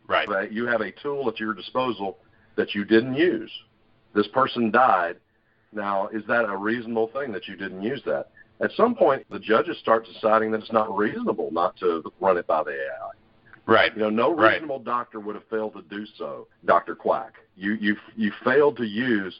Right. 0.06 0.50
You 0.50 0.66
have 0.66 0.80
a 0.80 0.92
tool 1.02 1.28
at 1.28 1.38
your 1.38 1.52
disposal 1.52 2.18
that 2.56 2.74
you 2.74 2.84
didn't 2.84 3.14
use. 3.14 3.50
This 4.14 4.26
person 4.28 4.70
died. 4.70 5.16
Now, 5.72 6.08
is 6.08 6.22
that 6.28 6.44
a 6.48 6.56
reasonable 6.56 7.08
thing 7.08 7.30
that 7.32 7.46
you 7.46 7.56
didn't 7.56 7.82
use 7.82 8.00
that? 8.06 8.30
At 8.60 8.70
some 8.72 8.94
point, 8.94 9.26
the 9.30 9.38
judges 9.38 9.76
start 9.78 10.06
deciding 10.06 10.50
that 10.52 10.60
it's 10.62 10.72
not 10.72 10.96
reasonable 10.96 11.50
not 11.52 11.76
to 11.78 12.02
run 12.20 12.38
it 12.38 12.46
by 12.46 12.62
the 12.64 12.70
AI. 12.70 13.10
Right. 13.66 13.94
You 13.94 14.02
know, 14.02 14.10
no 14.10 14.34
Right. 14.34 14.54
reasonable 14.54 14.78
doctor 14.78 15.20
would 15.20 15.34
have 15.34 15.44
failed 15.50 15.74
to 15.74 15.82
do 15.82 16.06
so, 16.16 16.48
Doctor 16.64 16.94
Quack. 16.94 17.34
You 17.54 17.74
you 17.74 17.96
you 18.16 18.32
failed 18.42 18.78
to 18.78 18.84
use 18.84 19.38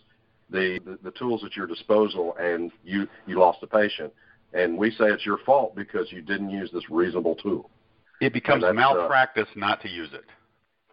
the, 0.51 0.79
the 0.85 0.99
the 1.03 1.11
tools 1.13 1.45
at 1.45 1.57
your 1.57 1.67
disposal, 1.67 2.37
and 2.39 2.71
you 2.85 3.09
you 3.27 3.39
lost 3.39 3.63
a 3.63 3.67
patient. 3.67 4.13
And 4.55 4.79
we 4.79 4.91
say 4.91 5.07
it's 5.07 5.27
your 5.27 5.39
fault 5.39 5.77
because 5.77 6.11
you 6.11 6.23
didn't 6.23 6.51
use 6.51 6.71
this 6.73 6.89
reasonable 6.91 7.37
tool. 7.37 7.71
It 8.21 8.33
becomes 8.33 8.65
uh, 8.65 8.73
malpractice 8.73 9.49
not 9.55 9.81
to 9.83 9.89
use 9.89 10.11
it. 10.13 10.25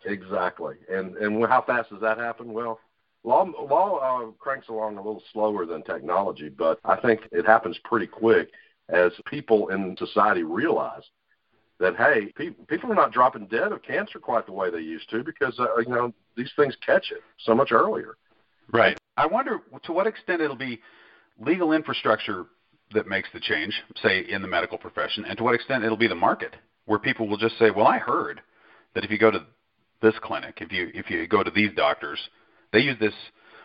Exactly. 0.06 0.76
And 0.90 1.16
and 1.18 1.44
how 1.48 1.64
fast 1.66 1.90
does 1.90 2.02
that 2.02 2.18
happen? 2.18 2.54
Well, 2.54 2.80
law 3.24 3.44
law 3.44 3.98
uh, 3.98 4.32
cranks 4.38 4.68
along 4.70 4.98
a 4.98 5.02
little 5.02 5.24
slower 5.34 5.66
than 5.66 5.82
technology, 5.84 6.50
but 6.50 6.80
I 6.86 6.98
think 6.98 7.22
it 7.32 7.46
happens 7.46 7.78
pretty 7.84 8.08
quick 8.08 8.50
as 8.90 9.12
people 9.26 9.70
in 9.70 9.96
society 9.98 10.44
realize 10.44 11.04
that 11.80 11.96
hey, 11.96 12.32
pe- 12.36 12.52
people 12.68 12.92
are 12.92 12.96
not 12.96 13.12
dropping 13.12 13.48
dead 13.48 13.72
of 13.72 13.82
cancer 13.82 14.20
quite 14.20 14.46
the 14.46 14.52
way 14.52 14.70
they 14.70 14.80
used 14.80 15.10
to 15.10 15.24
because 15.24 15.60
uh, 15.60 15.78
you 15.80 15.90
know 15.90 16.14
these 16.38 16.52
things 16.56 16.76
catch 16.86 17.12
it 17.12 17.22
so 17.40 17.56
much 17.56 17.72
earlier. 17.72 18.16
Right. 18.72 18.98
I 19.18 19.26
wonder 19.26 19.62
to 19.84 19.92
what 19.92 20.08
extent 20.08 20.42
it'll 20.42 20.56
be 20.56 20.82
legal 21.40 21.72
infrastructure 21.72 22.46
that 22.94 23.08
makes 23.08 23.30
the 23.34 23.40
change, 23.40 23.74
say 24.02 24.20
in 24.20 24.42
the 24.42 24.48
medical 24.48 24.78
profession, 24.78 25.26
and 25.26 25.38
to 25.38 25.44
what 25.44 25.56
extent 25.56 25.84
it'll 25.84 25.98
be 25.98 26.08
the 26.08 26.16
market, 26.16 26.56
where 26.86 27.00
people 27.00 27.28
will 27.28 27.38
just 27.38 27.58
say, 27.58 27.72
"Well, 27.72 27.88
I 27.88 27.98
heard 27.98 28.42
that 28.94 29.04
if 29.04 29.12
you 29.12 29.18
go 29.18 29.32
to 29.32 29.46
this 30.02 30.18
clinic, 30.20 30.60
if 30.62 30.72
you 30.72 30.92
if 30.94 31.10
you 31.10 31.28
go 31.28 31.44
to 31.44 31.52
these 31.52 31.74
doctors, 31.76 32.30
they 32.72 32.80
use 32.80 32.98
this 33.00 33.16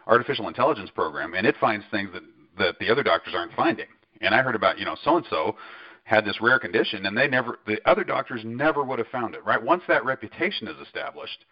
artificial 0.06 0.48
intelligence 0.48 0.90
program, 0.90 1.34
and 1.34 1.46
it 1.46 1.56
finds 1.58 1.84
things 1.90 2.10
that 2.12 2.22
that 2.58 2.78
the 2.78 2.90
other 2.90 3.02
doctors 3.02 3.34
aren't 3.34 3.52
finding." 3.54 3.88
And 4.20 4.34
I 4.34 4.42
heard 4.42 4.54
about 4.54 4.78
you 4.78 4.84
know 4.84 4.96
so 5.02 5.16
and 5.16 5.26
so 5.30 5.56
had 6.04 6.24
this 6.24 6.40
rare 6.40 6.58
condition, 6.58 7.06
and 7.06 7.16
they 7.16 7.28
never 7.28 7.58
the 7.66 7.80
other 7.88 8.04
doctors 8.04 8.42
never 8.44 8.82
would 8.82 8.98
have 8.98 9.08
found 9.08 9.34
it. 9.34 9.44
Right. 9.44 9.62
Once 9.62 9.82
that 9.86 10.04
reputation 10.04 10.66
is 10.66 10.76
established, 10.78 11.44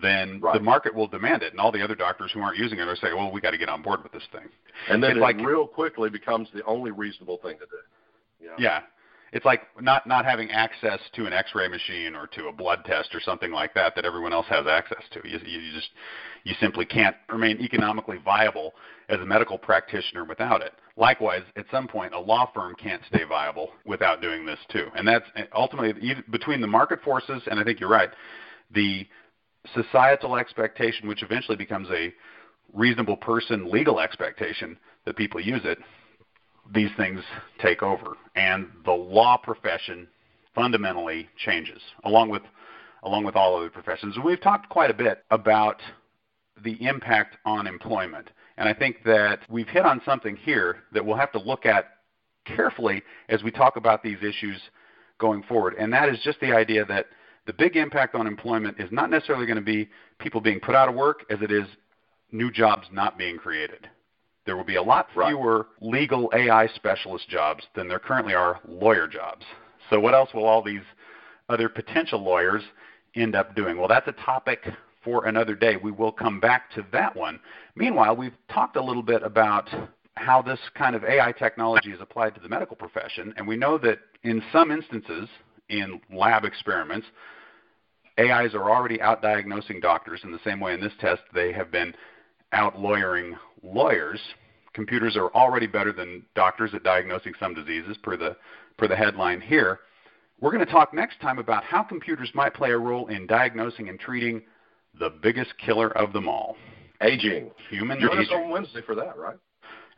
then 0.00 0.40
Right. 0.40 0.54
the 0.54 0.60
market 0.60 0.94
will 0.94 1.06
demand 1.06 1.42
it, 1.42 1.52
and 1.52 1.60
all 1.60 1.72
the 1.72 1.82
other 1.82 1.94
doctors 1.94 2.30
who 2.32 2.40
aren't 2.42 2.58
using 2.58 2.78
it 2.78 2.86
are 2.88 2.96
saying, 2.96 3.16
"Well, 3.16 3.30
we 3.30 3.40
got 3.40 3.52
to 3.52 3.58
get 3.58 3.68
on 3.68 3.82
board 3.82 4.02
with 4.02 4.12
this 4.12 4.26
thing." 4.26 4.48
And 4.88 5.02
then 5.02 5.12
It's 5.12 5.18
it 5.18 5.20
like- 5.20 5.38
real 5.40 5.66
quickly 5.66 6.10
becomes 6.10 6.50
the 6.50 6.62
only 6.64 6.90
reasonable 6.90 7.38
thing 7.38 7.58
to 7.58 7.66
do. 7.66 8.46
Know? 8.46 8.54
Yeah. 8.58 8.82
It's 9.32 9.44
like 9.44 9.66
not 9.80 10.06
not 10.06 10.24
having 10.24 10.50
access 10.52 11.00
to 11.14 11.26
an 11.26 11.32
X-ray 11.32 11.66
machine 11.68 12.14
or 12.14 12.26
to 12.28 12.46
a 12.48 12.52
blood 12.52 12.84
test 12.84 13.14
or 13.14 13.20
something 13.20 13.50
like 13.50 13.74
that 13.74 13.94
that 13.96 14.04
everyone 14.04 14.32
else 14.32 14.46
has 14.46 14.66
access 14.66 15.02
to. 15.10 15.28
You, 15.28 15.38
you 15.44 15.72
just 15.72 15.90
you 16.44 16.54
simply 16.60 16.84
can't 16.84 17.16
remain 17.28 17.60
economically 17.60 18.18
viable 18.18 18.74
as 19.08 19.18
a 19.20 19.26
medical 19.26 19.58
practitioner 19.58 20.24
without 20.24 20.62
it. 20.62 20.74
Likewise, 20.96 21.42
at 21.56 21.66
some 21.70 21.88
point, 21.88 22.14
a 22.14 22.18
law 22.18 22.46
firm 22.54 22.74
can't 22.76 23.02
stay 23.08 23.24
viable 23.24 23.72
without 23.84 24.20
doing 24.22 24.46
this 24.46 24.60
too. 24.68 24.90
And 24.94 25.06
that's 25.06 25.26
ultimately 25.54 26.14
between 26.30 26.60
the 26.60 26.66
market 26.68 27.02
forces, 27.02 27.42
and 27.48 27.58
I 27.58 27.64
think 27.64 27.80
you're 27.80 27.90
right, 27.90 28.10
the 28.70 29.06
societal 29.74 30.36
expectation, 30.36 31.08
which 31.08 31.22
eventually 31.22 31.56
becomes 31.56 31.88
a 31.90 32.12
reasonable 32.72 33.16
person 33.16 33.70
legal 33.70 34.00
expectation 34.00 34.76
that 35.04 35.16
people 35.16 35.40
use 35.40 35.62
it, 35.64 35.78
these 36.74 36.90
things 36.96 37.20
take 37.60 37.82
over, 37.82 38.16
and 38.34 38.68
the 38.84 38.92
law 38.92 39.36
profession 39.36 40.08
fundamentally 40.54 41.28
changes, 41.44 41.80
along 42.04 42.28
with 42.28 42.42
along 43.02 43.24
with 43.24 43.36
all 43.36 43.56
other 43.56 43.70
professions. 43.70 44.16
And 44.16 44.24
we've 44.24 44.40
talked 44.40 44.68
quite 44.68 44.90
a 44.90 44.94
bit 44.94 45.22
about 45.30 45.80
the 46.64 46.76
impact 46.84 47.36
on 47.44 47.66
employment, 47.66 48.30
and 48.56 48.68
I 48.68 48.74
think 48.74 49.04
that 49.04 49.40
we've 49.48 49.68
hit 49.68 49.84
on 49.84 50.00
something 50.04 50.34
here 50.36 50.78
that 50.92 51.04
we'll 51.04 51.16
have 51.16 51.30
to 51.32 51.38
look 51.38 51.66
at 51.66 51.84
carefully 52.44 53.02
as 53.28 53.42
we 53.42 53.50
talk 53.50 53.76
about 53.76 54.02
these 54.02 54.18
issues 54.22 54.60
going 55.18 55.42
forward, 55.44 55.74
and 55.78 55.92
that 55.92 56.08
is 56.08 56.18
just 56.24 56.40
the 56.40 56.52
idea 56.52 56.84
that 56.86 57.06
the 57.46 57.52
big 57.52 57.76
impact 57.76 58.14
on 58.14 58.26
employment 58.26 58.78
is 58.78 58.90
not 58.90 59.10
necessarily 59.10 59.46
going 59.46 59.56
to 59.56 59.62
be 59.62 59.88
people 60.18 60.40
being 60.40 60.60
put 60.60 60.74
out 60.74 60.88
of 60.88 60.94
work 60.94 61.24
as 61.30 61.40
it 61.42 61.50
is 61.50 61.66
new 62.32 62.50
jobs 62.50 62.86
not 62.92 63.16
being 63.16 63.38
created. 63.38 63.88
There 64.44 64.56
will 64.56 64.64
be 64.64 64.76
a 64.76 64.82
lot 64.82 65.08
Right. 65.14 65.28
fewer 65.28 65.68
legal 65.80 66.30
AI 66.34 66.66
specialist 66.68 67.28
jobs 67.28 67.66
than 67.74 67.88
there 67.88 67.98
currently 67.98 68.34
are 68.34 68.60
lawyer 68.66 69.06
jobs. 69.06 69.44
So, 69.90 70.00
what 70.00 70.14
else 70.14 70.32
will 70.34 70.44
all 70.46 70.62
these 70.62 70.82
other 71.48 71.68
potential 71.68 72.20
lawyers 72.20 72.62
end 73.14 73.34
up 73.34 73.54
doing? 73.54 73.76
Well, 73.78 73.88
that's 73.88 74.08
a 74.08 74.12
topic 74.12 74.68
for 75.02 75.26
another 75.26 75.54
day. 75.54 75.76
We 75.76 75.92
will 75.92 76.12
come 76.12 76.40
back 76.40 76.70
to 76.72 76.84
that 76.92 77.14
one. 77.14 77.38
Meanwhile, 77.76 78.16
we've 78.16 78.36
talked 78.48 78.76
a 78.76 78.82
little 78.82 79.02
bit 79.02 79.22
about 79.22 79.68
how 80.16 80.42
this 80.42 80.58
kind 80.74 80.96
of 80.96 81.04
AI 81.04 81.32
technology 81.32 81.92
is 81.92 82.00
applied 82.00 82.34
to 82.34 82.40
the 82.40 82.48
medical 82.48 82.76
profession, 82.76 83.32
and 83.36 83.46
we 83.46 83.56
know 83.56 83.78
that 83.78 84.00
in 84.22 84.42
some 84.52 84.70
instances, 84.72 85.28
in 85.68 86.00
lab 86.12 86.44
experiments, 86.44 87.06
AIs 88.18 88.54
are 88.54 88.70
already 88.70 89.00
out 89.00 89.22
diagnosing 89.22 89.80
doctors 89.80 90.20
in 90.24 90.32
the 90.32 90.38
same 90.44 90.60
way 90.60 90.74
in 90.74 90.80
this 90.80 90.92
test 91.00 91.22
they 91.34 91.52
have 91.52 91.70
been 91.70 91.94
out 92.52 92.78
lawyering 92.78 93.36
lawyers. 93.62 94.20
Computers 94.72 95.16
are 95.16 95.32
already 95.34 95.66
better 95.66 95.92
than 95.92 96.24
doctors 96.34 96.72
at 96.74 96.82
diagnosing 96.82 97.32
some 97.38 97.54
diseases, 97.54 97.96
per 98.02 98.16
the 98.16 98.36
per 98.78 98.88
the 98.88 98.96
headline 98.96 99.40
here. 99.40 99.80
We're 100.40 100.52
going 100.52 100.64
to 100.64 100.70
talk 100.70 100.92
next 100.92 101.20
time 101.20 101.38
about 101.38 101.64
how 101.64 101.82
computers 101.82 102.30
might 102.34 102.52
play 102.52 102.70
a 102.70 102.78
role 102.78 103.06
in 103.08 103.26
diagnosing 103.26 103.88
and 103.88 103.98
treating 103.98 104.42
the 104.98 105.10
biggest 105.22 105.50
killer 105.64 105.96
of 105.96 106.12
them 106.12 106.28
all, 106.28 106.56
Aging. 107.00 107.50
human 107.70 108.00
Join 108.00 108.18
us 108.18 108.28
on 108.32 108.50
Wednesday 108.50 108.82
for 108.82 108.94
that, 108.94 109.16
right? 109.16 109.36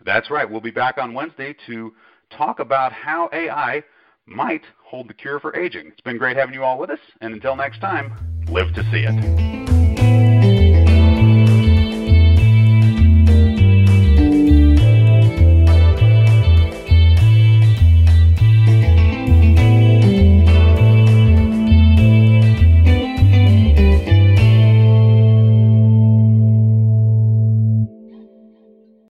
That's 0.05 0.31
right. 0.31 0.49
We'll 0.49 0.61
be 0.61 0.71
back 0.71 0.99
on 0.99 1.13
Wednesday 1.13 1.57
to 1.67 1.93
talk 2.37 2.61
about 2.61 2.93
how 2.93 3.29
AI 3.33 3.83
might 4.29 4.63
hold 4.83 5.09
the 5.09 5.15
cure 5.15 5.41
for 5.41 5.57
aging. 5.57 5.89
It's 5.89 6.01
been 6.01 6.19
great 6.19 6.37
having 6.37 6.55
you 6.55 6.65
all 6.65 6.79
with 6.79 6.91
us, 6.91 7.01
and 7.21 7.35
until 7.35 7.57
next 7.57 7.81
time, 7.81 8.13
live 8.49 8.75
to 8.75 8.83
see 8.91 9.05
it. 9.07 9.68